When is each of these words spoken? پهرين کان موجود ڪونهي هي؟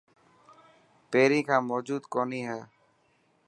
پهرين 1.11 1.43
کان 1.47 1.61
موجود 1.71 2.01
ڪونهي 2.13 2.41
هي؟ 2.49 2.61